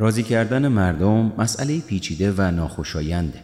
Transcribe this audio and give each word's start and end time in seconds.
راضی 0.00 0.22
کردن 0.22 0.68
مردم 0.68 1.32
مسئله 1.38 1.78
پیچیده 1.80 2.32
و 2.36 2.50
ناخوشاینده. 2.50 3.42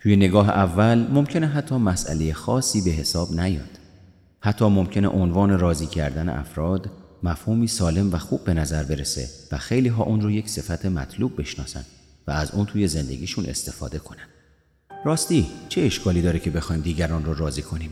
توی 0.00 0.16
نگاه 0.16 0.50
اول 0.50 0.98
ممکنه 0.98 1.46
حتی 1.46 1.74
مسئله 1.74 2.32
خاصی 2.32 2.82
به 2.82 2.90
حساب 2.90 3.40
نیاد. 3.40 3.78
حتی 4.40 4.64
ممکنه 4.64 5.08
عنوان 5.08 5.58
راضی 5.58 5.86
کردن 5.86 6.28
افراد 6.28 6.90
مفهومی 7.22 7.66
سالم 7.66 8.12
و 8.12 8.18
خوب 8.18 8.44
به 8.44 8.54
نظر 8.54 8.82
برسه 8.82 9.28
و 9.52 9.58
خیلی 9.58 9.88
ها 9.88 10.04
اون 10.04 10.20
رو 10.20 10.30
یک 10.30 10.48
صفت 10.48 10.86
مطلوب 10.86 11.40
بشناسن 11.40 11.84
و 12.26 12.30
از 12.30 12.50
اون 12.50 12.66
توی 12.66 12.88
زندگیشون 12.88 13.46
استفاده 13.46 13.98
کنن. 13.98 14.28
راستی 15.04 15.46
چه 15.68 15.80
اشکالی 15.80 16.22
داره 16.22 16.38
که 16.38 16.50
بخوایم 16.50 16.82
دیگران 16.82 17.24
رو 17.24 17.34
راضی 17.34 17.62
کنیم؟ 17.62 17.90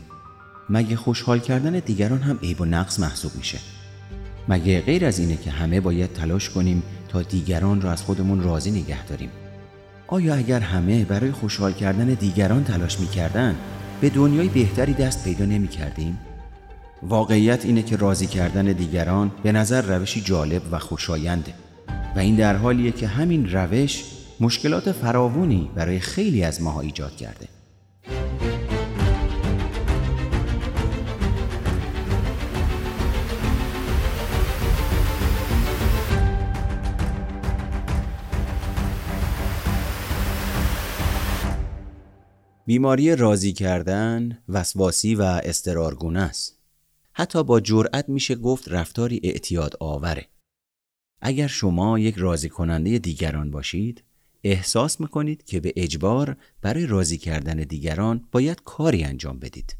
مگه 0.69 0.95
خوشحال 0.95 1.39
کردن 1.39 1.79
دیگران 1.79 2.19
هم 2.19 2.39
عیب 2.43 2.61
و 2.61 2.65
نقص 2.65 2.99
محسوب 2.99 3.31
میشه؟ 3.35 3.57
مگه 4.47 4.81
غیر 4.81 5.05
از 5.05 5.19
اینه 5.19 5.37
که 5.37 5.51
همه 5.51 5.81
باید 5.81 6.13
تلاش 6.13 6.49
کنیم 6.49 6.83
دیگران 7.21 7.81
را 7.81 7.91
از 7.91 8.01
خودمون 8.01 8.43
راضی 8.43 8.71
نگه 8.71 9.05
داریم؟ 9.05 9.29
آیا 10.07 10.35
اگر 10.35 10.59
همه 10.59 11.05
برای 11.05 11.31
خوشحال 11.31 11.73
کردن 11.73 12.05
دیگران 12.05 12.63
تلاش 12.63 12.99
می‌کردن 12.99 13.55
به 14.01 14.09
دنیای 14.09 14.47
بهتری 14.47 14.93
دست 14.93 15.23
پیدا 15.23 15.45
نمی 15.45 15.67
کردیم؟ 15.67 16.19
واقعیت 17.03 17.65
اینه 17.65 17.83
که 17.83 17.95
راضی 17.95 18.27
کردن 18.27 18.65
دیگران 18.65 19.31
به 19.43 19.51
نظر 19.51 19.81
روشی 19.81 20.21
جالب 20.21 20.61
و 20.71 20.79
خوشاینده 20.79 21.53
و 22.15 22.19
این 22.19 22.35
در 22.35 22.55
حالیه 22.55 22.91
که 22.91 23.07
همین 23.07 23.51
روش 23.51 24.03
مشکلات 24.39 24.91
فراوونی 24.91 25.69
برای 25.75 25.99
خیلی 25.99 26.43
از 26.43 26.61
ماها 26.61 26.81
ایجاد 26.81 27.15
کرده. 27.15 27.47
بیماری 42.65 43.15
راضی 43.15 43.53
کردن 43.53 44.37
وسواسی 44.49 45.15
و 45.15 45.21
استرارگونه 45.21 46.19
است. 46.19 46.59
حتی 47.13 47.43
با 47.43 47.59
جرأت 47.59 48.09
میشه 48.09 48.35
گفت 48.35 48.69
رفتاری 48.69 49.19
اعتیاد 49.23 49.77
آوره. 49.79 50.27
اگر 51.21 51.47
شما 51.47 51.99
یک 51.99 52.15
راضی 52.15 52.49
کننده 52.49 52.99
دیگران 52.99 53.51
باشید، 53.51 54.03
احساس 54.43 54.99
می‌کنید 54.99 55.43
که 55.43 55.59
به 55.59 55.73
اجبار 55.75 56.37
برای 56.61 56.85
راضی 56.85 57.17
کردن 57.17 57.57
دیگران 57.57 58.27
باید 58.31 58.61
کاری 58.65 59.03
انجام 59.03 59.39
بدید. 59.39 59.75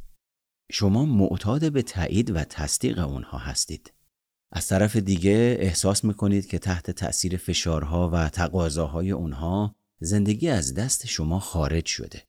شما 0.71 1.05
معتاد 1.05 1.71
به 1.71 1.81
تایید 1.81 2.35
و 2.35 2.43
تصدیق 2.43 2.99
اونها 2.99 3.37
هستید. 3.37 3.93
از 4.51 4.67
طرف 4.67 4.95
دیگه 4.95 5.57
احساس 5.59 6.03
می‌کنید 6.03 6.47
که 6.47 6.59
تحت 6.59 6.91
تأثیر 6.91 7.37
فشارها 7.37 8.09
و 8.09 8.29
تقاضاهای 8.29 9.11
اونها 9.11 9.75
زندگی 9.99 10.49
از 10.49 10.73
دست 10.73 11.05
شما 11.05 11.39
خارج 11.39 11.85
شده. 11.85 12.21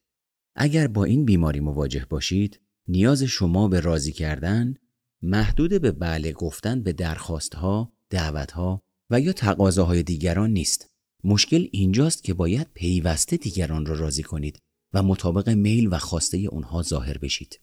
اگر 0.57 0.87
با 0.87 1.05
این 1.05 1.25
بیماری 1.25 1.61
مواجه 1.61 2.07
باشید، 2.11 2.61
نیاز 2.89 3.23
شما 3.23 3.69
به 3.69 3.81
راضی 3.81 4.13
کردن 4.13 4.75
محدود 5.23 5.83
به 5.83 5.93
بله 5.93 6.33
گفتن 6.33 6.83
به 6.83 6.93
درخواستها، 6.93 7.93
دعوتها 8.11 8.83
و 9.11 9.21
یا 9.21 9.33
تقاضاهای 9.33 10.03
دیگران 10.03 10.51
نیست. 10.51 10.91
مشکل 11.25 11.69
اینجاست 11.73 12.25
که 12.25 12.35
باید 12.35 12.67
پیوسته 12.75 13.37
دیگران 13.37 13.87
را 13.87 13.99
راضی 13.99 14.23
کنید 14.23 14.59
و 14.93 15.03
مطابق 15.03 15.49
میل 15.49 15.89
و 15.93 15.99
خواسته 15.99 16.39
اونها 16.39 16.83
ظاهر 16.83 17.19
بشید. 17.19 17.61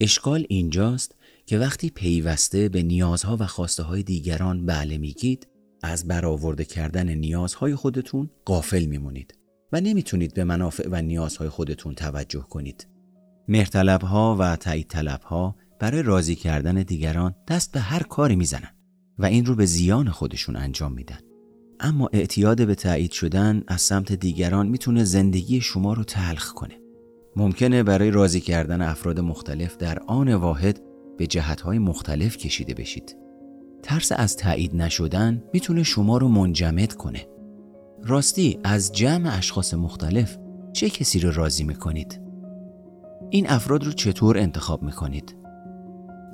اشکال 0.00 0.46
اینجاست 0.48 1.14
که 1.46 1.58
وقتی 1.58 1.90
پیوسته 1.90 2.68
به 2.68 2.82
نیازها 2.82 3.36
و 3.40 3.46
خواسته 3.46 3.82
های 3.82 4.02
دیگران 4.02 4.66
بله 4.66 4.98
میگید 4.98 5.46
از 5.82 6.08
برآورده 6.08 6.64
کردن 6.64 7.08
نیازهای 7.08 7.74
خودتون 7.74 8.30
قافل 8.44 8.84
میمونید 8.84 9.34
و 9.72 9.80
نمی‌تونید 9.80 10.34
به 10.34 10.44
منافع 10.44 10.88
و 10.90 11.02
نیازهای 11.02 11.48
خودتون 11.48 11.94
توجه 11.94 12.40
کنید. 12.50 12.88
مرتلب 13.48 14.02
ها 14.02 14.36
و 14.40 14.56
تایید 14.56 14.88
طلب 14.88 15.20
ها 15.20 15.56
برای 15.80 16.02
راضی 16.02 16.34
کردن 16.34 16.74
دیگران 16.74 17.34
دست 17.48 17.72
به 17.72 17.80
هر 17.80 18.02
کاری 18.02 18.36
می‌زنن 18.36 18.70
و 19.18 19.26
این 19.26 19.46
رو 19.46 19.54
به 19.54 19.66
زیان 19.66 20.10
خودشون 20.10 20.56
انجام 20.56 20.92
میدن. 20.92 21.18
اما 21.80 22.10
اعتیاد 22.12 22.66
به 22.66 22.74
تایید 22.74 23.10
شدن 23.10 23.62
از 23.68 23.80
سمت 23.80 24.12
دیگران 24.12 24.68
می‌تونه 24.68 25.04
زندگی 25.04 25.60
شما 25.60 25.92
رو 25.92 26.04
تلخ 26.04 26.52
کنه. 26.52 26.74
ممکنه 27.36 27.82
برای 27.82 28.10
راضی 28.10 28.40
کردن 28.40 28.82
افراد 28.82 29.20
مختلف 29.20 29.76
در 29.76 29.98
آن 29.98 30.34
واحد 30.34 30.80
به 31.18 31.26
جهتهای 31.26 31.78
مختلف 31.78 32.36
کشیده 32.36 32.74
بشید. 32.74 33.16
ترس 33.82 34.12
از 34.12 34.36
تایید 34.36 34.76
نشدن 34.76 35.42
می‌تونه 35.52 35.82
شما 35.82 36.18
رو 36.18 36.28
منجمد 36.28 36.92
کنه. 36.92 37.26
راستی 38.04 38.58
از 38.64 38.92
جمع 38.92 39.36
اشخاص 39.36 39.74
مختلف 39.74 40.38
چه 40.72 40.90
کسی 40.90 41.18
رو 41.18 41.30
راضی 41.30 41.64
می‌کنید؟ 41.64 42.20
این 43.30 43.50
افراد 43.50 43.84
رو 43.84 43.92
چطور 43.92 44.38
انتخاب 44.38 44.82
می‌کنید؟ 44.82 45.36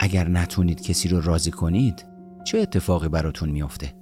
اگر 0.00 0.28
نتونید 0.28 0.82
کسی 0.82 1.08
رو 1.08 1.20
راضی 1.20 1.50
کنید 1.50 2.06
چه 2.44 2.58
اتفاقی 2.58 3.08
براتون 3.08 3.48
میافته؟ 3.48 4.01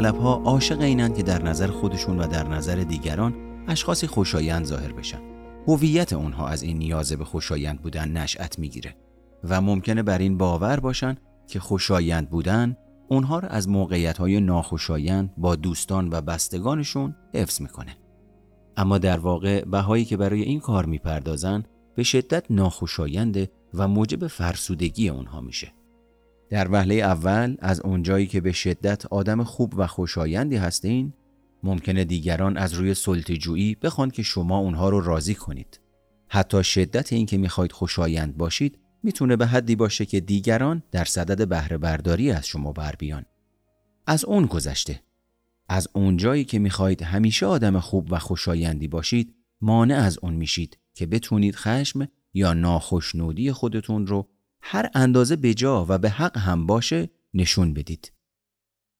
مهرطلب 0.00 0.22
ها 0.22 0.34
عاشق 0.34 0.80
اینند 0.80 1.16
که 1.16 1.22
در 1.22 1.42
نظر 1.42 1.66
خودشون 1.66 2.20
و 2.20 2.26
در 2.26 2.48
نظر 2.48 2.76
دیگران 2.76 3.34
اشخاصی 3.68 4.06
خوشایند 4.06 4.64
ظاهر 4.64 4.92
بشن. 4.92 5.20
هویت 5.68 6.12
اونها 6.12 6.48
از 6.48 6.62
این 6.62 6.78
نیاز 6.78 7.12
به 7.12 7.24
خوشایند 7.24 7.82
بودن 7.82 8.08
نشأت 8.08 8.58
می‌گیره 8.58 8.96
و 9.44 9.60
ممکنه 9.60 10.02
بر 10.02 10.18
این 10.18 10.38
باور 10.38 10.80
باشن 10.80 11.16
که 11.46 11.60
خوشایند 11.60 12.30
بودن 12.30 12.76
اونها 13.08 13.38
را 13.38 13.48
از 13.48 13.68
موقعیت 13.68 14.18
های 14.18 14.40
ناخوشایند 14.40 15.34
با 15.36 15.56
دوستان 15.56 16.08
و 16.12 16.20
بستگانشون 16.20 17.16
حفظ 17.34 17.60
می‌کنه. 17.60 17.96
اما 18.76 18.98
در 18.98 19.18
واقع 19.18 19.64
بهایی 19.64 20.04
که 20.04 20.16
برای 20.16 20.42
این 20.42 20.60
کار 20.60 20.86
می‌پردازن 20.86 21.64
به 21.94 22.02
شدت 22.02 22.44
ناخوشاینده 22.50 23.50
و 23.74 23.88
موجب 23.88 24.26
فرسودگی 24.26 25.08
اونها 25.08 25.40
میشه. 25.40 25.72
در 26.50 26.70
وهله 26.70 26.94
اول 26.94 27.56
از 27.58 27.80
اونجایی 27.80 28.26
که 28.26 28.40
به 28.40 28.52
شدت 28.52 29.06
آدم 29.06 29.44
خوب 29.44 29.74
و 29.76 29.86
خوشایندی 29.86 30.56
هستین 30.56 31.12
ممکنه 31.62 32.04
دیگران 32.04 32.56
از 32.56 32.72
روی 32.72 32.94
سلطجویی 32.94 33.74
بخوان 33.74 34.10
که 34.10 34.22
شما 34.22 34.58
اونها 34.58 34.88
رو 34.88 35.00
راضی 35.00 35.34
کنید. 35.34 35.80
حتی 36.28 36.64
شدت 36.64 37.12
این 37.12 37.26
که 37.26 37.38
می‌خواید 37.38 37.72
خوشایند 37.72 38.36
باشید 38.36 38.78
می‌تونه 39.02 39.36
به 39.36 39.46
حدی 39.46 39.76
باشه 39.76 40.06
که 40.06 40.20
دیگران 40.20 40.82
در 40.90 41.04
صدد 41.04 41.48
بهره 41.48 41.78
برداری 41.78 42.30
از 42.30 42.46
شما 42.46 42.72
بر 42.72 42.94
بیان. 42.98 43.24
از 44.06 44.24
اون 44.24 44.46
گذشته. 44.46 45.00
از 45.68 45.88
اونجایی 45.92 46.44
که 46.44 46.58
می‌خواهید 46.58 47.02
همیشه 47.02 47.46
آدم 47.46 47.80
خوب 47.80 48.12
و 48.12 48.18
خوشایندی 48.18 48.88
باشید 48.88 49.34
مانع 49.60 49.94
از 49.94 50.18
اون 50.22 50.34
میشید 50.34 50.78
که 50.94 51.06
بتونید 51.06 51.56
خشم 51.56 52.08
یا 52.34 52.52
ناخشنودی 52.52 53.52
خودتون 53.52 54.06
رو 54.06 54.28
هر 54.62 54.90
اندازه 54.94 55.36
بجا 55.36 55.86
و 55.88 55.98
به 55.98 56.10
حق 56.10 56.38
هم 56.38 56.66
باشه 56.66 57.10
نشون 57.34 57.74
بدید. 57.74 58.12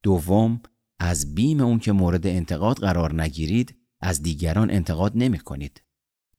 دوم 0.03 0.61
از 0.99 1.35
بیم 1.35 1.61
اون 1.61 1.79
که 1.79 1.93
مورد 1.93 2.27
انتقاد 2.27 2.77
قرار 2.77 3.23
نگیرید 3.23 3.75
از 4.01 4.23
دیگران 4.23 4.71
انتقاد 4.71 5.13
نمی 5.15 5.39
کنید. 5.39 5.83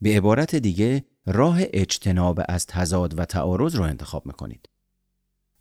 به 0.02 0.18
عبارت 0.18 0.56
دیگه 0.56 1.06
راه 1.26 1.58
اجتناب 1.60 2.42
از 2.48 2.66
تضاد 2.66 3.20
و 3.20 3.26
تعارض 3.26 3.76
رو 3.76 3.84
انتخاب 3.84 4.26
می 4.26 4.34
کنید. 4.34 4.70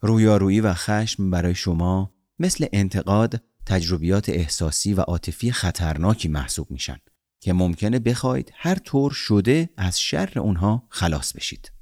رویارویی 0.01 0.61
و 0.61 0.75
خشم 0.75 1.31
برای 1.31 1.55
شما 1.55 2.15
مثل 2.39 2.67
انتقاد 2.73 3.43
تجربیات 3.67 4.29
احساسی 4.29 4.95
و 4.95 5.01
عاطفی 5.01 5.53
خطرناکی 5.53 6.29
محسوب 6.29 6.71
میشن 6.71 6.99
که 7.41 7.53
ممکنه 7.53 7.99
بخواید 7.99 8.53
هر 8.55 8.75
طور 8.75 9.11
شده 9.11 9.71
از 9.77 10.01
شر 10.01 10.39
اونها 10.39 10.87
خلاص 10.89 11.33
بشید. 11.33 11.73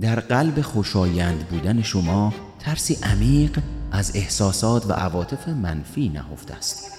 در 0.00 0.20
قلب 0.20 0.60
خوشایند 0.60 1.48
بودن 1.48 1.82
شما 1.82 2.34
ترسی 2.58 2.94
عمیق 3.02 3.58
از 3.92 4.16
احساسات 4.16 4.86
و 4.86 4.92
عواطف 4.92 5.48
منفی 5.48 6.08
نهفته 6.08 6.54
است. 6.54 6.92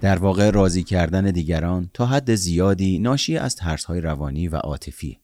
در 0.00 0.18
واقع 0.18 0.50
راضی 0.50 0.84
کردن 0.84 1.30
دیگران 1.30 1.90
تا 1.94 2.06
حد 2.06 2.34
زیادی 2.34 2.98
ناشی 2.98 3.36
از 3.36 3.56
ترسهای 3.56 4.00
روانی 4.00 4.48
و 4.48 4.56
عاطفی. 4.56 5.20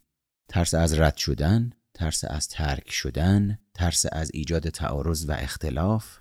ترس 0.48 0.74
از 0.74 0.98
رد 0.98 1.16
شدن، 1.16 1.70
ترس 1.94 2.24
از 2.24 2.48
ترک 2.48 2.90
شدن، 2.90 3.58
ترس 3.74 4.06
از 4.12 4.30
ایجاد 4.34 4.68
تعارض 4.68 5.28
و 5.28 5.32
اختلاف، 5.32 6.18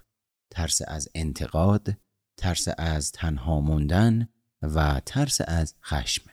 ترس 0.51 0.81
از 0.87 1.09
انتقاد، 1.15 1.97
ترس 2.37 2.67
از 2.77 3.11
تنها 3.11 3.61
موندن 3.61 4.27
و 4.61 5.01
ترس 5.05 5.41
از 5.47 5.75
خشم. 5.83 6.23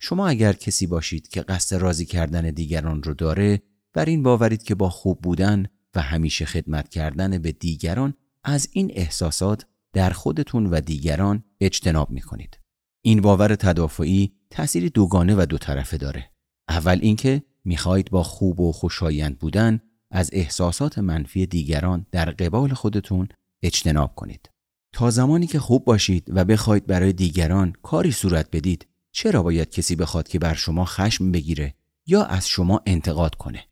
شما 0.00 0.28
اگر 0.28 0.52
کسی 0.52 0.86
باشید 0.86 1.28
که 1.28 1.42
قصد 1.42 1.76
راضی 1.76 2.06
کردن 2.06 2.50
دیگران 2.50 3.02
رو 3.02 3.14
داره 3.14 3.62
بر 3.92 4.04
این 4.04 4.22
باورید 4.22 4.62
که 4.62 4.74
با 4.74 4.90
خوب 4.90 5.20
بودن 5.20 5.66
و 5.94 6.00
همیشه 6.02 6.44
خدمت 6.44 6.88
کردن 6.88 7.38
به 7.38 7.52
دیگران 7.52 8.14
از 8.44 8.68
این 8.72 8.92
احساسات 8.94 9.66
در 9.92 10.10
خودتون 10.10 10.66
و 10.66 10.80
دیگران 10.80 11.44
اجتناب 11.60 12.10
می 12.10 12.20
کنید. 12.20 12.58
این 13.02 13.20
باور 13.20 13.54
تدافعی 13.54 14.32
تأثیر 14.50 14.88
دوگانه 14.88 15.34
و 15.34 15.46
دو 15.46 15.58
طرفه 15.58 15.96
داره. 15.96 16.30
اول 16.68 16.98
اینکه 17.02 17.42
می‌خواهید 17.64 18.10
با 18.10 18.22
خوب 18.22 18.60
و 18.60 18.72
خوشایند 18.72 19.38
بودن 19.38 19.80
از 20.10 20.30
احساسات 20.32 20.98
منفی 20.98 21.46
دیگران 21.46 22.06
در 22.12 22.30
قبال 22.30 22.74
خودتون 22.74 23.28
اجتناب 23.62 24.14
کنید. 24.14 24.50
تا 24.92 25.10
زمانی 25.10 25.46
که 25.46 25.58
خوب 25.58 25.84
باشید 25.84 26.24
و 26.28 26.44
بخواید 26.44 26.86
برای 26.86 27.12
دیگران 27.12 27.72
کاری 27.82 28.12
صورت 28.12 28.48
بدید 28.52 28.86
چرا 29.12 29.42
باید 29.42 29.70
کسی 29.70 29.96
بخواد 29.96 30.28
که 30.28 30.38
بر 30.38 30.54
شما 30.54 30.84
خشم 30.84 31.32
بگیره 31.32 31.74
یا 32.06 32.24
از 32.24 32.48
شما 32.48 32.80
انتقاد 32.86 33.34
کنه؟ 33.34 33.64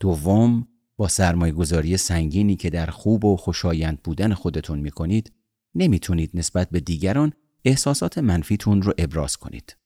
دوم 0.00 0.68
با 0.96 1.08
سرمایه 1.08 1.52
گذاری 1.52 1.96
سنگینی 1.96 2.56
که 2.56 2.70
در 2.70 2.86
خوب 2.86 3.24
و 3.24 3.36
خوشایند 3.36 4.02
بودن 4.02 4.34
خودتون 4.34 4.78
می‌کنید 4.78 5.32
نمی‌تونید 5.74 6.30
نسبت 6.34 6.70
به 6.70 6.80
دیگران 6.80 7.32
احساسات 7.64 8.18
منفیتون 8.18 8.82
رو 8.82 8.92
ابراز 8.98 9.36
کنید. 9.36 9.76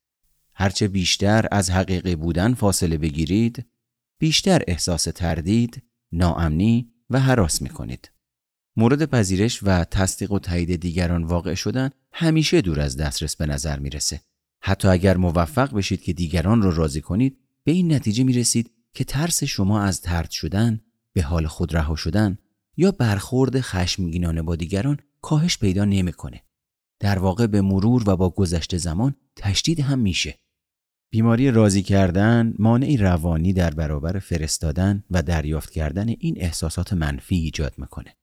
هرچه 0.54 0.88
بیشتر 0.88 1.48
از 1.50 1.70
حقیقی 1.70 2.16
بودن 2.16 2.54
فاصله 2.54 2.98
بگیرید، 2.98 3.66
بیشتر 4.18 4.62
احساس 4.68 5.04
تردید، 5.04 5.82
ناامنی 6.12 6.92
و 7.10 7.20
حراس 7.20 7.62
می‌کنید. 7.62 8.10
مورد 8.80 9.04
پذیرش 9.04 9.60
و 9.62 9.84
تصدیق 9.84 10.32
و 10.32 10.38
تایید 10.38 10.76
دیگران 10.76 11.24
واقع 11.24 11.54
شدن 11.54 11.90
همیشه 12.12 12.60
دور 12.60 12.80
از 12.80 12.96
دسترس 12.96 13.36
به 13.36 13.46
نظر 13.46 13.78
می‌رسه. 13.78 14.20
حتی 14.62 14.88
اگر 14.88 15.16
موفق 15.16 15.74
بشید 15.74 16.02
که 16.02 16.12
دیگران 16.12 16.62
رو 16.62 16.70
راضی 16.70 17.00
کنید، 17.00 17.38
به 17.64 17.72
این 17.72 17.92
نتیجه 17.92 18.24
می 18.24 18.32
رسید 18.32 18.70
که 18.94 19.04
ترس 19.04 19.44
شما 19.44 19.82
از 19.82 20.00
ترد 20.00 20.30
شدن، 20.30 20.80
به 21.12 21.22
حال 21.22 21.46
خود 21.46 21.76
رها 21.76 21.96
شدن 21.96 22.38
یا 22.76 22.90
برخورد 22.92 23.60
خشمگینانه 23.60 24.42
با 24.42 24.56
دیگران 24.56 24.98
کاهش 25.20 25.58
پیدا 25.58 25.84
نمی‌کنه. 25.84 26.42
در 27.00 27.18
واقع 27.18 27.46
به 27.46 27.60
مرور 27.60 28.10
و 28.10 28.16
با 28.16 28.30
گذشت 28.30 28.76
زمان 28.76 29.14
تشدید 29.36 29.80
هم 29.80 29.98
میشه. 29.98 30.38
بیماری 31.10 31.50
راضی 31.50 31.82
کردن 31.82 32.54
مانعی 32.58 32.96
روانی 32.96 33.52
در 33.52 33.70
برابر 33.70 34.18
فرستادن 34.18 35.04
و 35.10 35.22
دریافت 35.22 35.70
کردن 35.70 36.08
این 36.08 36.34
احساسات 36.38 36.92
منفی 36.92 37.34
ایجاد 37.34 37.74
می‌کنه. 37.78 38.16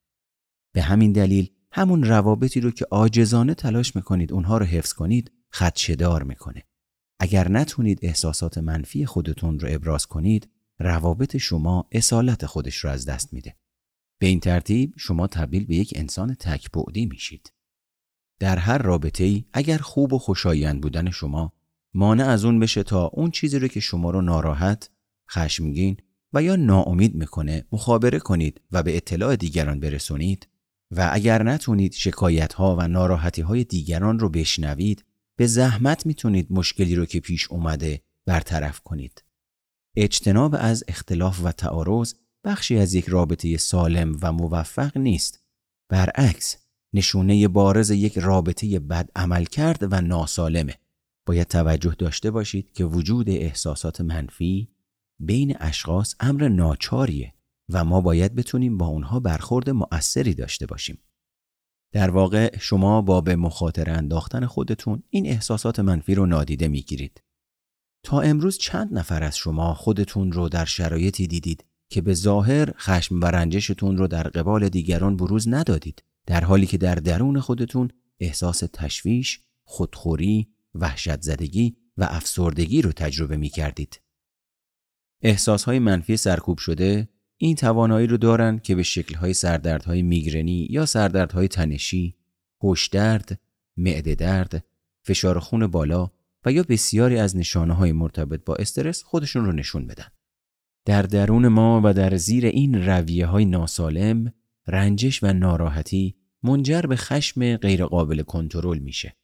به 0.77 0.83
همین 0.83 1.11
دلیل 1.11 1.49
همون 1.71 2.03
روابطی 2.03 2.61
رو 2.61 2.71
که 2.71 2.85
عاجزانه 2.91 3.53
تلاش 3.53 3.95
می‌کنید 3.95 4.33
اونها 4.33 4.57
رو 4.57 4.65
حفظ 4.65 4.93
کنید 4.93 5.31
خدشدار 5.51 6.23
می‌کنه. 6.23 6.63
اگر 7.19 7.51
نتونید 7.51 7.99
احساسات 8.01 8.57
منفی 8.57 9.05
خودتون 9.05 9.59
رو 9.59 9.67
ابراز 9.71 10.05
کنید 10.05 10.49
روابط 10.79 11.37
شما 11.37 11.87
اصالت 11.91 12.45
خودش 12.45 12.75
رو 12.75 12.89
از 12.89 13.05
دست 13.05 13.33
میده. 13.33 13.55
به 14.19 14.27
این 14.27 14.39
ترتیب 14.39 14.93
شما 14.97 15.27
تبدیل 15.27 15.65
به 15.65 15.75
یک 15.75 15.93
انسان 15.95 16.33
تکبعدی 16.33 17.05
میشید. 17.05 17.53
در 18.39 18.57
هر 18.57 18.77
رابطه 18.77 19.23
ای 19.23 19.45
اگر 19.53 19.77
خوب 19.77 20.13
و 20.13 20.19
خوشایند 20.19 20.81
بودن 20.81 21.11
شما 21.11 21.53
مانع 21.93 22.25
از 22.25 22.45
اون 22.45 22.59
بشه 22.59 22.83
تا 22.83 23.05
اون 23.05 23.31
چیزی 23.31 23.59
رو 23.59 23.67
که 23.67 23.79
شما 23.79 24.11
رو 24.11 24.21
ناراحت، 24.21 24.89
خشمگین 25.31 25.97
و 26.33 26.43
یا 26.43 26.55
ناامید 26.55 27.15
می‌کنه 27.15 27.65
مخابره 27.71 28.19
کنید 28.19 28.61
و 28.71 28.83
به 28.83 28.97
اطلاع 28.97 29.35
دیگران 29.35 29.79
برسونید 29.79 30.47
و 30.91 31.09
اگر 31.13 31.43
نتونید 31.43 31.93
شکایت 31.93 32.53
ها 32.53 32.75
و 32.75 32.87
ناراحتی 32.87 33.41
های 33.41 33.63
دیگران 33.63 34.19
رو 34.19 34.29
بشنوید 34.29 35.05
به 35.35 35.47
زحمت 35.47 36.05
می‌تونید 36.05 36.47
مشکلی 36.49 36.95
رو 36.95 37.05
که 37.05 37.19
پیش 37.19 37.47
اومده 37.51 38.01
برطرف 38.25 38.79
کنید. 38.79 39.23
اجتناب 39.95 40.55
از 40.59 40.83
اختلاف 40.87 41.39
و 41.43 41.51
تعارض 41.51 42.13
بخشی 42.43 42.77
از 42.77 42.93
یک 42.93 43.05
رابطه 43.07 43.57
سالم 43.57 44.17
و 44.21 44.31
موفق 44.31 44.97
نیست. 44.97 45.43
برعکس 45.89 46.57
نشونه 46.93 47.47
بارز 47.47 47.89
یک 47.89 48.17
رابطه 48.17 48.79
بد 48.79 49.09
عمل 49.15 49.45
کرد 49.45 49.93
و 49.93 50.01
ناسالمه. 50.01 50.75
باید 51.25 51.47
توجه 51.47 51.95
داشته 51.99 52.31
باشید 52.31 52.73
که 52.73 52.85
وجود 52.85 53.29
احساسات 53.29 54.01
منفی 54.01 54.69
بین 55.19 55.55
اشخاص 55.59 56.15
امر 56.19 56.47
ناچاریه 56.47 57.33
و 57.69 57.83
ما 57.83 58.01
باید 58.01 58.35
بتونیم 58.35 58.77
با 58.77 58.87
اونها 58.87 59.19
برخورد 59.19 59.69
مؤثری 59.69 60.33
داشته 60.33 60.65
باشیم. 60.65 60.99
در 61.91 62.09
واقع 62.09 62.57
شما 62.57 63.01
با 63.01 63.21
به 63.21 63.35
مخاطره 63.35 63.93
انداختن 63.93 64.45
خودتون 64.45 65.03
این 65.09 65.25
احساسات 65.25 65.79
منفی 65.79 66.15
رو 66.15 66.25
نادیده 66.25 66.67
می‌گیرید. 66.67 67.23
تا 68.03 68.21
امروز 68.21 68.57
چند 68.57 68.97
نفر 68.97 69.23
از 69.23 69.37
شما 69.37 69.73
خودتون 69.73 70.31
رو 70.31 70.49
در 70.49 70.65
شرایطی 70.65 71.27
دیدید 71.27 71.65
که 71.89 72.01
به 72.01 72.13
ظاهر 72.13 72.73
خشم 72.77 73.21
و 73.21 73.25
رنجشتون 73.25 73.97
رو 73.97 74.07
در 74.07 74.23
قبال 74.23 74.69
دیگران 74.69 75.17
بروز 75.17 75.47
ندادید 75.47 76.03
در 76.25 76.43
حالی 76.43 76.65
که 76.65 76.77
در 76.77 76.95
درون 76.95 77.39
خودتون 77.39 77.89
احساس 78.19 78.63
تشویش، 78.73 79.41
خودخوری، 79.63 80.47
وحشت 80.75 81.21
زدگی 81.21 81.77
و 81.97 82.07
افسردگی 82.09 82.81
رو 82.81 82.91
تجربه 82.91 83.37
می 83.37 83.49
کردید. 83.49 84.01
احساسهای 85.21 85.79
منفی 85.79 86.17
سرکوب 86.17 86.57
شده 86.57 87.09
این 87.37 87.55
توانایی 87.55 88.07
رو 88.07 88.17
دارن 88.17 88.59
که 88.59 88.75
به 88.75 88.83
شکلهای 88.83 89.33
سردردهای 89.33 90.01
میگرنی 90.01 90.67
یا 90.69 90.85
سردردهای 90.85 91.47
تنشی، 91.47 92.15
هشدرد، 92.63 93.39
معده 93.77 94.15
درد، 94.15 94.65
فشار 95.03 95.39
خون 95.39 95.67
بالا 95.67 96.11
و 96.45 96.51
یا 96.51 96.63
بسیاری 96.69 97.17
از 97.17 97.37
نشانه 97.37 97.73
های 97.73 97.91
مرتبط 97.91 98.43
با 98.45 98.55
استرس 98.55 99.03
خودشون 99.03 99.45
رو 99.45 99.51
نشون 99.51 99.87
بدن. 99.87 100.07
در 100.85 101.01
درون 101.01 101.47
ما 101.47 101.81
و 101.83 101.93
در 101.93 102.17
زیر 102.17 102.45
این 102.45 102.85
رویه 102.85 103.25
های 103.25 103.45
ناسالم 103.45 104.33
رنجش 104.67 105.23
و 105.23 105.33
ناراحتی 105.33 106.15
منجر 106.43 106.81
به 106.81 106.95
خشم 106.95 107.57
غیرقابل 107.57 108.21
کنترل 108.21 108.77
میشه. 108.77 109.15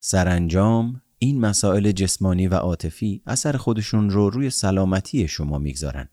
سرانجام 0.00 1.02
این 1.18 1.40
مسائل 1.40 1.92
جسمانی 1.92 2.48
و 2.48 2.54
عاطفی 2.54 3.22
اثر 3.26 3.56
خودشون 3.56 4.10
رو 4.10 4.30
روی 4.30 4.50
سلامتی 4.50 5.28
شما 5.28 5.58
می‌گذارن 5.58 6.08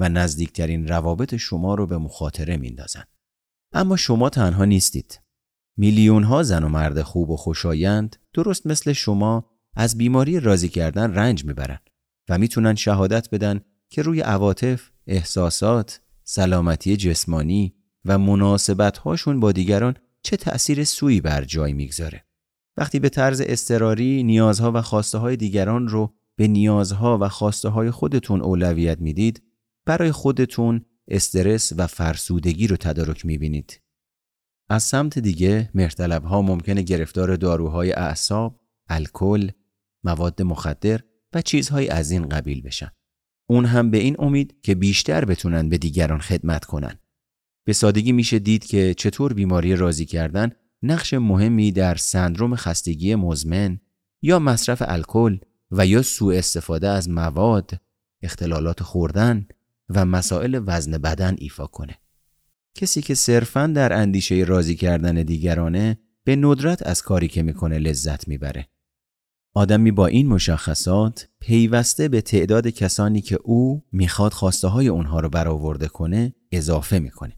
و 0.00 0.08
نزدیکترین 0.08 0.88
روابط 0.88 1.36
شما 1.36 1.74
رو 1.74 1.86
به 1.86 1.98
مخاطره 1.98 2.56
میندازن. 2.56 3.04
اما 3.72 3.96
شما 3.96 4.30
تنها 4.30 4.64
نیستید. 4.64 5.20
میلیون 5.76 6.22
ها 6.22 6.42
زن 6.42 6.64
و 6.64 6.68
مرد 6.68 7.02
خوب 7.02 7.30
و 7.30 7.36
خوشایند 7.36 8.16
درست 8.32 8.66
مثل 8.66 8.92
شما 8.92 9.50
از 9.76 9.98
بیماری 9.98 10.40
راضی 10.40 10.68
کردن 10.68 11.14
رنج 11.14 11.44
می‌برن 11.44 11.78
و 12.28 12.38
می‌تونن 12.38 12.74
شهادت 12.74 13.30
بدن 13.30 13.60
که 13.90 14.02
روی 14.02 14.20
عواطف، 14.20 14.90
احساسات، 15.06 16.00
سلامتی 16.24 16.96
جسمانی 16.96 17.74
و 18.04 18.18
مناسبت 18.18 18.98
هاشون 18.98 19.40
با 19.40 19.52
دیگران 19.52 19.96
چه 20.22 20.36
تأثیر 20.36 20.84
سوی 20.84 21.20
بر 21.20 21.44
جای 21.44 21.72
می‌گذاره. 21.72 22.24
وقتی 22.76 22.98
به 22.98 23.08
طرز 23.08 23.40
استراری 23.40 24.22
نیازها 24.22 24.72
و 24.74 24.82
خواسته 24.82 25.18
های 25.18 25.36
دیگران 25.36 25.88
رو 25.88 26.14
به 26.36 26.48
نیازها 26.48 27.18
و 27.20 27.28
خواسته 27.28 27.68
های 27.68 27.90
خودتون 27.90 28.40
اولویت 28.40 29.00
می‌دید 29.00 29.42
برای 29.90 30.12
خودتون 30.12 30.84
استرس 31.08 31.72
و 31.76 31.86
فرسودگی 31.86 32.66
رو 32.66 32.76
تدارک 32.76 33.26
می‌بینید. 33.26 33.80
از 34.68 34.82
سمت 34.82 35.18
دیگه 35.18 35.70
مرتلب 35.74 36.24
ها 36.24 36.42
ممکنه 36.42 36.82
گرفتار 36.82 37.36
داروهای 37.36 37.92
اعصاب، 37.92 38.60
الکل، 38.88 39.50
مواد 40.04 40.42
مخدر 40.42 41.00
و 41.32 41.42
چیزهای 41.42 41.88
از 41.88 42.10
این 42.10 42.28
قبیل 42.28 42.62
بشن. 42.62 42.90
اون 43.46 43.64
هم 43.64 43.90
به 43.90 43.98
این 43.98 44.16
امید 44.18 44.60
که 44.62 44.74
بیشتر 44.74 45.24
بتونن 45.24 45.68
به 45.68 45.78
دیگران 45.78 46.20
خدمت 46.20 46.64
کنن. 46.64 46.98
به 47.66 47.72
سادگی 47.72 48.12
میشه 48.12 48.38
دید 48.38 48.64
که 48.64 48.94
چطور 48.94 49.32
بیماری 49.34 49.76
راضی 49.76 50.06
کردن 50.06 50.50
نقش 50.82 51.14
مهمی 51.14 51.72
در 51.72 51.94
سندروم 51.94 52.56
خستگی 52.56 53.14
مزمن 53.14 53.80
یا 54.22 54.38
مصرف 54.38 54.82
الکل 54.86 55.38
و 55.70 55.86
یا 55.86 56.02
سوء 56.02 56.38
استفاده 56.38 56.88
از 56.88 57.08
مواد، 57.08 57.80
اختلالات 58.22 58.82
خوردن 58.82 59.46
و 59.94 60.04
مسائل 60.04 60.62
وزن 60.66 60.98
بدن 60.98 61.36
ایفا 61.38 61.66
کنه. 61.66 61.98
کسی 62.74 63.02
که 63.02 63.14
صرفا 63.14 63.66
در 63.66 63.92
اندیشه 63.92 64.34
راضی 64.34 64.76
کردن 64.76 65.14
دیگرانه 65.14 65.98
به 66.24 66.36
ندرت 66.36 66.86
از 66.86 67.02
کاری 67.02 67.28
که 67.28 67.42
می‌کنه 67.42 67.78
لذت 67.78 68.28
می‌بره. 68.28 68.68
آدمی 69.54 69.90
با 69.90 70.06
این 70.06 70.26
مشخصات 70.26 71.28
پیوسته 71.40 72.08
به 72.08 72.20
تعداد 72.20 72.68
کسانی 72.68 73.20
که 73.20 73.38
او 73.44 73.84
می‌خواد 73.92 74.32
خواسته 74.32 74.68
های 74.68 74.88
اونها 74.88 75.20
رو 75.20 75.28
برآورده 75.28 75.88
کنه 75.88 76.34
اضافه 76.52 76.98
می‌کنه. 76.98 77.36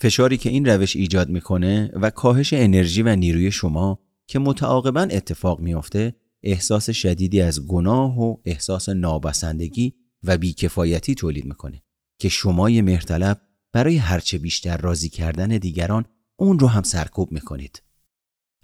فشاری 0.00 0.36
که 0.36 0.50
این 0.50 0.64
روش 0.64 0.96
ایجاد 0.96 1.28
می‌کنه 1.28 1.90
و 1.94 2.10
کاهش 2.10 2.52
انرژی 2.52 3.02
و 3.02 3.16
نیروی 3.16 3.50
شما 3.50 3.98
که 4.26 4.38
متعاقبا 4.38 5.00
اتفاق 5.00 5.60
میافته 5.60 6.14
احساس 6.42 6.90
شدیدی 6.90 7.40
از 7.40 7.66
گناه 7.66 8.20
و 8.20 8.36
احساس 8.44 8.88
نابسندگی 8.88 9.94
و 10.22 10.38
بیکفایتی 10.38 11.14
تولید 11.14 11.44
می‌کنه 11.44 11.82
که 12.18 12.28
شمای 12.28 12.82
مهرطلب 12.82 13.40
برای 13.72 13.96
هرچه 13.96 14.38
بیشتر 14.38 14.76
راضی 14.76 15.08
کردن 15.08 15.48
دیگران 15.48 16.04
اون 16.36 16.58
رو 16.58 16.66
هم 16.66 16.82
سرکوب 16.82 17.32
می‌کنید. 17.32 17.82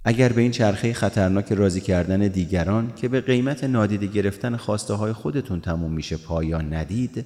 اگر 0.05 0.33
به 0.33 0.41
این 0.41 0.51
چرخه 0.51 0.93
خطرناک 0.93 1.53
راضی 1.53 1.81
کردن 1.81 2.29
دیگران 2.29 2.95
که 2.95 3.09
به 3.09 3.21
قیمت 3.21 3.65
نادیده 3.65 4.07
گرفتن 4.07 4.57
خواسته 4.57 4.95
های 4.95 5.13
خودتون 5.13 5.61
تموم 5.61 5.93
میشه 5.93 6.17
پایان 6.17 6.75
ندید 6.75 7.25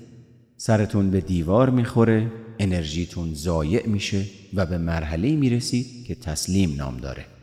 سرتون 0.57 1.11
به 1.11 1.21
دیوار 1.21 1.71
می‌خوره 1.71 2.33
انرژیتون 2.59 3.35
ضایع 3.35 3.87
میشه 3.87 4.25
و 4.55 4.67
به 4.67 4.79
مرحله 4.79 5.37
می‌رسید 5.37 6.07
که 6.07 6.15
تسلیم 6.15 6.75
نام 6.77 6.97
داره 6.97 7.36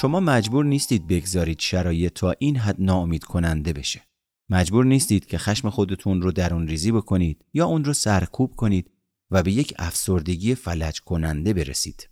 شما 0.00 0.20
مجبور 0.20 0.64
نیستید 0.64 1.06
بگذارید 1.06 1.60
شرایط 1.60 2.12
تا 2.12 2.34
این 2.38 2.56
حد 2.56 2.76
ناامید 2.78 3.24
کننده 3.24 3.72
بشه. 3.72 4.02
مجبور 4.50 4.84
نیستید 4.84 5.26
که 5.26 5.38
خشم 5.38 5.70
خودتون 5.70 6.22
رو 6.22 6.32
درون 6.32 6.68
ریزی 6.68 6.92
بکنید 6.92 7.44
یا 7.54 7.66
اون 7.66 7.84
رو 7.84 7.92
سرکوب 7.92 8.54
کنید 8.56 8.90
و 9.30 9.42
به 9.42 9.52
یک 9.52 9.74
افسردگی 9.78 10.54
فلج 10.54 11.00
کننده 11.00 11.52
برسید. 11.52 12.08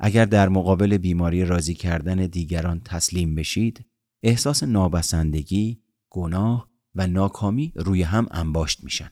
اگر 0.00 0.24
در 0.24 0.48
مقابل 0.48 0.98
بیماری 0.98 1.44
راضی 1.44 1.74
کردن 1.74 2.26
دیگران 2.26 2.80
تسلیم 2.80 3.34
بشید، 3.34 3.84
احساس 4.22 4.62
نابسندگی، 4.62 5.82
گناه 6.10 6.70
و 6.94 7.06
ناکامی 7.06 7.72
روی 7.74 8.02
هم 8.02 8.26
انباشت 8.30 8.84
میشن. 8.84 9.10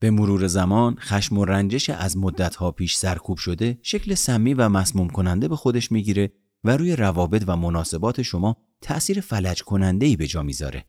به 0.00 0.10
مرور 0.10 0.46
زمان 0.46 0.96
خشم 0.98 1.38
و 1.38 1.44
رنجش 1.44 1.90
از 1.90 2.16
مدتها 2.16 2.70
پیش 2.70 2.96
سرکوب 2.96 3.38
شده 3.38 3.78
شکل 3.82 4.14
سمی 4.14 4.54
و 4.54 4.68
مسموم 4.68 5.08
کننده 5.08 5.48
به 5.48 5.56
خودش 5.56 5.92
می‌گیره 5.92 6.32
و 6.64 6.76
روی 6.76 6.96
روابط 6.96 7.44
و 7.46 7.56
مناسبات 7.56 8.22
شما 8.22 8.56
تأثیر 8.80 9.20
فلج 9.20 9.62
کننده 9.62 10.06
ای 10.06 10.16
به 10.16 10.26
جا 10.26 10.42
می‌ذاره. 10.42 10.84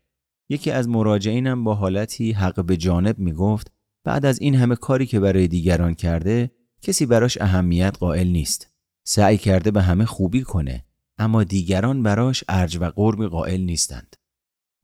یکی 0.48 0.70
از 0.70 0.88
مراجعینم 0.88 1.64
با 1.64 1.74
حالتی 1.74 2.32
حق 2.32 2.64
به 2.64 2.76
جانب 2.76 3.18
می‌گفت 3.18 3.72
بعد 4.04 4.26
از 4.26 4.40
این 4.40 4.54
همه 4.54 4.76
کاری 4.76 5.06
که 5.06 5.20
برای 5.20 5.48
دیگران 5.48 5.94
کرده 5.94 6.50
کسی 6.82 7.06
براش 7.06 7.38
اهمیت 7.40 7.96
قائل 7.98 8.28
نیست. 8.28 8.70
سعی 9.06 9.38
کرده 9.38 9.70
به 9.70 9.82
همه 9.82 10.04
خوبی 10.04 10.42
کنه 10.42 10.84
اما 11.18 11.44
دیگران 11.44 12.02
براش 12.02 12.44
ارج 12.48 12.78
و 12.80 12.84
قربی 12.84 13.26
قائل 13.26 13.60
نیستند. 13.60 14.16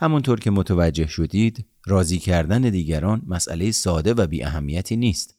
همونطور 0.01 0.41
که 0.41 0.51
متوجه 0.51 1.07
شدید 1.07 1.67
راضی 1.87 2.19
کردن 2.19 2.63
دیگران 2.63 3.23
مسئله 3.27 3.71
ساده 3.71 4.15
و 4.15 4.27
بی 4.27 4.43
اهمیتی 4.43 4.97
نیست. 4.97 5.39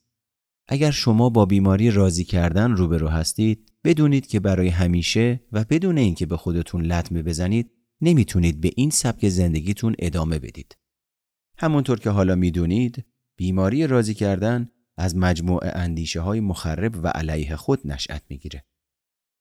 اگر 0.68 0.92
شما 0.92 1.30
با 1.30 1.46
بیماری 1.46 1.92
راضی 1.92 2.24
کردن 2.24 2.72
روبرو 2.72 3.08
هستید 3.08 3.71
بدونید 3.84 4.28
که 4.28 4.40
برای 4.40 4.68
همیشه 4.68 5.44
و 5.52 5.66
بدون 5.70 5.98
اینکه 5.98 6.26
به 6.26 6.38
خودتون 6.38 6.82
لطمه 6.82 7.24
بزنید 7.24 7.72
نمی‌تونید 8.02 8.62
به 8.62 8.72
این 8.76 8.90
سبک 8.90 9.30
زندگیتون 9.30 9.96
ادامه 10.00 10.40
بدید. 10.40 10.78
همونطور 11.58 12.00
که 12.00 12.10
حالا 12.10 12.36
می‌دونید 12.36 13.06
بیماری 13.36 13.88
راضی 13.88 14.14
کردن 14.14 14.70
از 14.98 15.16
مجموعه 15.16 15.72
اندیشه 15.76 16.20
های 16.20 16.40
مخرب 16.40 17.04
و 17.04 17.08
علیه 17.08 17.56
خود 17.56 17.88
نشأت 17.88 18.22
می‌گیره. 18.30 18.66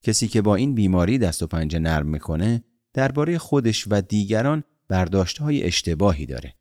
کسی 0.02 0.28
که 0.28 0.42
با 0.42 0.56
این 0.56 0.74
بیماری 0.74 1.18
دست 1.18 1.42
و 1.42 1.46
پنجه 1.46 1.78
نرم 1.78 2.06
می‌کنه 2.06 2.64
درباره 2.92 3.38
خودش 3.38 3.86
و 3.90 4.00
دیگران 4.00 4.64
برداشت 4.88 5.38
های 5.38 5.62
اشتباهی 5.62 6.26
داره. 6.26 6.54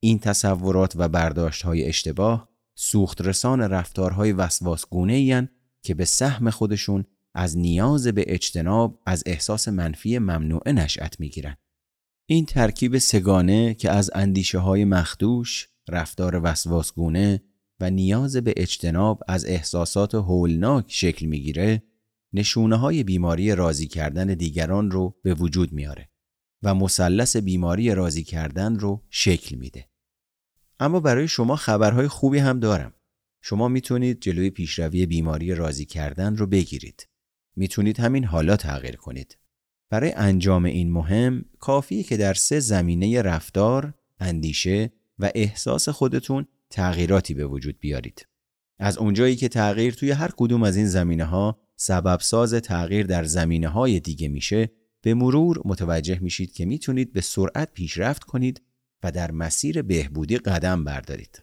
این 0.00 0.18
تصورات 0.18 0.92
و 0.96 1.08
برداشت 1.08 1.62
های 1.62 1.84
اشتباه 1.84 2.48
سوخت 2.74 3.20
رسان 3.20 3.60
رفتارهای 3.60 4.32
وسواسگونه 4.32 5.48
که 5.82 5.94
به 5.94 6.04
سهم 6.04 6.50
خودشون 6.50 7.04
از 7.34 7.58
نیاز 7.58 8.06
به 8.06 8.24
اجتناب 8.26 9.02
از 9.06 9.22
احساس 9.26 9.68
منفی 9.68 10.18
ممنوعه 10.18 10.72
نشأت 10.72 11.20
می‌گیرند. 11.20 11.58
این 12.26 12.46
ترکیب 12.46 12.98
سگانه 12.98 13.74
که 13.74 13.90
از 13.90 14.10
اندیشه 14.14 14.58
های 14.58 14.84
مخدوش، 14.84 15.68
رفتار 15.88 16.40
وسواسگونه 16.44 17.42
و 17.80 17.90
نیاز 17.90 18.36
به 18.36 18.54
اجتناب 18.56 19.22
از 19.28 19.44
احساسات 19.44 20.14
هولناک 20.14 20.84
شکل 20.88 21.26
می‌گیره 21.26 21.82
نشونه 22.32 22.76
های 22.76 23.02
بیماری 23.02 23.54
راضی 23.54 23.86
کردن 23.86 24.26
دیگران 24.26 24.90
رو 24.90 25.20
به 25.22 25.34
وجود 25.34 25.72
میاره 25.72 26.10
و 26.62 26.74
مثلث 26.74 27.36
بیماری 27.36 27.94
راضی 27.94 28.24
کردن 28.24 28.78
رو 28.78 29.02
شکل 29.10 29.56
میده. 29.56 29.88
اما 30.80 31.00
برای 31.00 31.28
شما 31.28 31.56
خبرهای 31.56 32.08
خوبی 32.08 32.38
هم 32.38 32.60
دارم. 32.60 32.94
شما 33.42 33.68
می‌تونید 33.68 34.20
جلوی 34.20 34.50
پیشروی 34.50 35.06
بیماری 35.06 35.54
راضی 35.54 35.84
کردن 35.84 36.36
رو 36.36 36.46
بگیرید. 36.46 37.08
می‌تونید 37.56 38.00
همین 38.00 38.24
حالا 38.24 38.56
تغییر 38.56 38.96
کنید. 38.96 39.38
برای 39.90 40.12
انجام 40.12 40.64
این 40.64 40.92
مهم 40.92 41.44
کافیه 41.58 42.02
که 42.02 42.16
در 42.16 42.34
سه 42.34 42.60
زمینه 42.60 43.22
رفتار، 43.22 43.94
اندیشه 44.20 44.92
و 45.18 45.30
احساس 45.34 45.88
خودتون 45.88 46.46
تغییراتی 46.70 47.34
به 47.34 47.46
وجود 47.46 47.78
بیارید. 47.78 48.26
از 48.78 48.98
اونجایی 48.98 49.36
که 49.36 49.48
تغییر 49.48 49.94
توی 49.94 50.10
هر 50.10 50.30
کدوم 50.36 50.62
از 50.62 50.76
این 50.76 50.86
زمینه 50.86 51.24
ها 51.24 51.60
سبب 51.76 52.20
ساز 52.20 52.54
تغییر 52.54 53.06
در 53.06 53.24
زمینه 53.24 53.68
های 53.68 54.00
دیگه 54.00 54.28
میشه 54.28 54.70
به 55.02 55.14
مرور 55.14 55.62
متوجه 55.64 56.18
میشید 56.18 56.52
که 56.52 56.64
می‌تونید 56.64 57.12
به 57.12 57.20
سرعت 57.20 57.72
پیشرفت 57.72 58.24
کنید 58.24 58.62
و 59.02 59.10
در 59.10 59.30
مسیر 59.30 59.82
بهبودی 59.82 60.38
قدم 60.38 60.84
بردارید. 60.84 61.42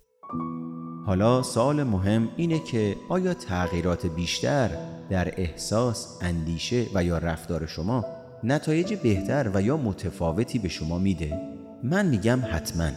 حالا 1.05 1.43
سال 1.43 1.83
مهم 1.83 2.29
اینه 2.37 2.59
که 2.59 2.95
آیا 3.09 3.33
تغییرات 3.33 4.05
بیشتر 4.05 4.69
در 5.09 5.33
احساس، 5.37 6.17
اندیشه 6.21 6.85
و 6.93 7.03
یا 7.03 7.17
رفتار 7.17 7.65
شما 7.65 8.05
نتایج 8.43 8.93
بهتر 8.93 9.51
و 9.53 9.61
یا 9.61 9.77
متفاوتی 9.77 10.59
به 10.59 10.69
شما 10.69 10.97
میده؟ 10.97 11.41
من 11.83 12.05
میگم 12.05 12.39
حتما. 12.51 12.89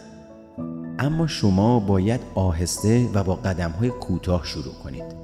اما 0.99 1.27
شما 1.27 1.79
باید 1.79 2.21
آهسته 2.35 3.09
و 3.13 3.23
با 3.23 3.35
قدم 3.35 3.71
های 3.71 3.89
کوتاه 3.89 4.45
شروع 4.45 4.73
کنید. 4.83 5.15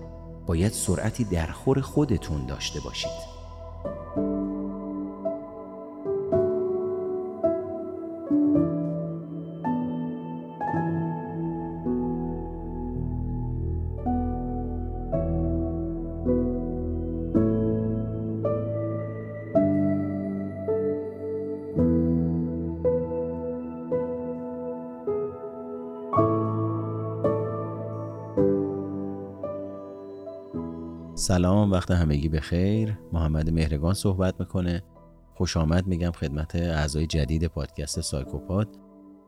باید 0.45 0.71
سرعتی 0.71 1.23
در 1.23 1.47
خور 1.47 1.81
خودتون 1.81 2.45
داشته 2.45 2.79
باشید. 2.79 3.30
سلام 31.21 31.71
وقت 31.71 31.91
همگی 31.91 32.29
به 32.29 32.39
خیر 32.39 32.97
محمد 33.13 33.49
مهرگان 33.49 33.93
صحبت 33.93 34.39
می‌کنه. 34.39 34.83
خوش 35.33 35.57
آمد 35.57 35.87
میگم 35.87 36.11
خدمت 36.11 36.55
اعضای 36.55 37.07
جدید 37.07 37.45
پادکست 37.45 38.01
سایکوپاد 38.01 38.67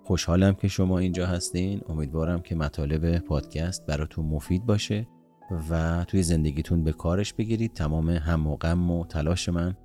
خوشحالم 0.04 0.54
که 0.54 0.68
شما 0.68 1.00
اینجا 1.00 1.26
هستین. 1.26 1.82
امیدوارم 1.90 2.42
که 2.42 2.56
مطالب 2.56 3.18
پادکست 3.18 3.86
براتون 3.86 4.26
مفید 4.26 4.66
باشه 4.66 5.08
و 5.70 6.04
توی 6.08 6.24
زندگیتون 6.24 6.84
به 6.84 6.92
کارش 6.92 7.34
بگیرید. 7.34 7.74
تمام 7.74 8.10
هم 8.10 8.48
و 8.48 8.56
غم 8.56 8.92
و 8.92 9.06
تلاش 9.06 9.50
من 9.50 9.76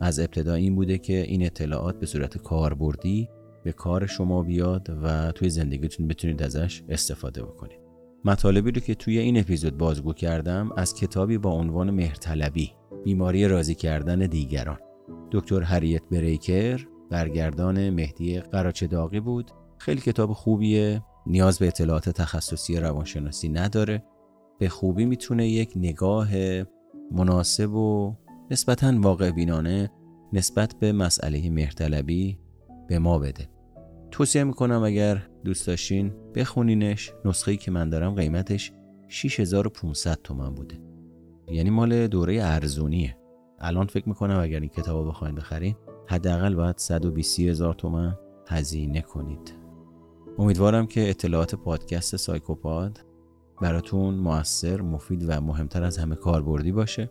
از 0.00 0.18
ابتدا 0.18 0.54
این 0.54 0.74
بوده 0.74 0.98
که 0.98 1.20
این 1.20 1.46
اطلاعات 1.46 1.98
به 2.00 2.06
صورت 2.06 2.38
کاربردی 2.38 3.28
به 3.64 3.72
کار 3.72 4.06
شما 4.06 4.42
بیاد 4.42 4.98
و 5.02 5.32
توی 5.32 5.50
زندگیتون 5.50 6.08
بتونید 6.08 6.42
ازش 6.42 6.82
استفاده 6.88 7.42
بکنید. 7.42 7.85
مطالبی 8.26 8.70
رو 8.70 8.80
که 8.80 8.94
توی 8.94 9.18
این 9.18 9.38
اپیزود 9.38 9.78
بازگو 9.78 10.12
کردم 10.12 10.70
از 10.76 10.94
کتابی 10.94 11.38
با 11.38 11.50
عنوان 11.50 11.90
مهرطلبی 11.90 12.72
بیماری 13.04 13.48
راضی 13.48 13.74
کردن 13.74 14.18
دیگران. 14.18 14.78
دکتر 15.32 15.62
هریت 15.62 16.02
بریکر 16.10 16.86
برگردان 17.10 17.90
مهدی 17.90 18.40
قراچداقی 18.40 19.20
بود. 19.20 19.50
خیلی 19.78 20.00
کتاب 20.00 20.32
خوبیه 20.32 21.02
نیاز 21.26 21.58
به 21.58 21.66
اطلاعات 21.66 22.08
تخصصی 22.08 22.76
روانشناسی 22.76 23.48
نداره. 23.48 24.04
به 24.58 24.68
خوبی 24.68 25.04
می‌تونه 25.04 25.48
یک 25.48 25.72
نگاه 25.76 26.28
مناسب 27.12 27.72
و 27.72 28.16
نسبتا 28.50 29.00
واقع 29.00 29.30
بینانه 29.30 29.90
نسبت 30.32 30.74
به 30.80 30.92
مسئله 30.92 31.50
مهرطلبی 31.50 32.38
به 32.88 32.98
ما 32.98 33.18
بده. 33.18 33.48
توصیه 34.10 34.44
می‌کنم 34.44 34.82
اگر 34.82 35.22
دوست 35.46 35.66
داشتین 35.66 36.12
بخونینش. 36.34 37.12
نسخه 37.24 37.56
که 37.56 37.70
من 37.70 37.90
دارم 37.90 38.14
قیمتش 38.14 38.72
6500 39.08 40.18
تومن 40.24 40.54
بوده. 40.54 40.80
یعنی 41.48 41.70
مال 41.70 42.06
دوره 42.06 42.42
ارزونیه. 42.42 43.16
الان 43.58 43.86
فکر 43.86 44.08
می‌کنم 44.08 44.40
اگر 44.40 44.60
این 44.60 44.68
کتاب 44.68 45.08
بخواین 45.08 45.34
بخرین 45.34 45.76
حداقل 46.06 46.54
باید 46.54 46.78
120 46.78 47.40
هزار 47.40 47.74
تومن 47.74 48.16
هزینه 48.48 49.00
کنید. 49.00 49.54
امیدوارم 50.38 50.86
که 50.86 51.10
اطلاعات 51.10 51.54
پادکست 51.54 52.16
سایکوپاد 52.16 53.04
براتون 53.62 54.14
موثر 54.14 54.80
مفید 54.80 55.24
و 55.28 55.40
مهمتر 55.40 55.84
از 55.84 55.98
همه 55.98 56.14
کاربردی 56.14 56.72
باشه. 56.72 57.10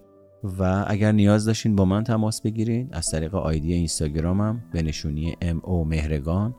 و 0.60 0.86
اگر 0.88 1.12
نیاز 1.12 1.46
داشتین 1.46 1.76
با 1.76 1.86
من 1.86 2.04
تماس 2.04 2.42
بگیرید 2.42 2.90
از 2.92 3.12
طریق 3.12 3.36
آیدی 3.36 3.74
اینستاگرامم 3.74 4.64
به 4.74 4.82
نشونی 4.82 5.36
ام 5.42 5.62
او 5.64 5.86
مهرگان 5.86 6.56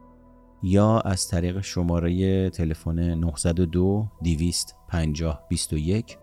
یا 0.67 1.01
از 1.01 1.29
طریق 1.29 1.61
شماره 1.61 2.51
تلفن 2.51 2.99
902 2.99 4.09
250 4.25 5.47
21 5.49 6.19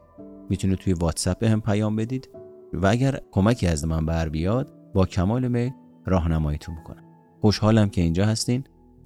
می‌تونید 0.50 0.77
توی 0.77 0.93
واتساپ 0.93 1.43
هم 1.43 1.62
پیام 1.62 1.95
بدید 1.95 2.29
و 2.73 2.88
اگر 2.88 3.19
کمکی 3.31 3.67
از 3.67 3.85
من 3.85 4.05
بر 4.05 4.29
بیاد 4.29 4.73
با 4.93 5.05
کمال 5.05 5.47
میل 5.47 5.71
راهنماییتون 6.05 6.75
می‌کنم. 6.75 7.03
خوشحالم 7.41 7.89
که 7.89 8.01
اینجا 8.01 8.25
هستین. 8.25 8.63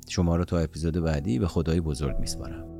شما 0.10 0.36
رو 0.36 0.46
تا 0.46 0.58
اپیزود 0.58 1.04
بعدی 1.04 1.40
به 1.40 1.48
خدای 1.48 1.82
بزرگ 1.82 2.20
میسپارم. 2.20 2.77